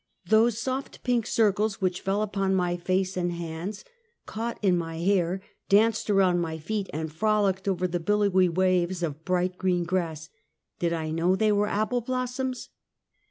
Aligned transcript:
Those 0.25 0.57
soft 0.57 1.03
pink 1.03 1.27
circles 1.27 1.79
which 1.79 2.01
fell 2.01 2.23
upon 2.23 2.55
mj 2.55 2.81
face 2.81 3.15
and 3.15 3.31
hands, 3.31 3.85
canght 4.27 4.57
in 4.63 4.75
my 4.75 4.97
hair, 4.97 5.41
danced 5.69 6.07
aronnd 6.07 6.39
my 6.39 6.57
feet, 6.57 6.89
and 6.91 7.13
frolicked 7.13 7.67
over 7.67 7.87
the 7.87 7.99
billowy 7.99 8.49
waves 8.49 9.03
of 9.03 9.23
bright, 9.23 9.59
green 9.59 9.83
grass— 9.83 10.29
did 10.79 10.91
I 10.91 11.11
know 11.11 11.35
they 11.35 11.51
were 11.51 11.67
apple 11.67 12.01
blossoms 12.01 12.69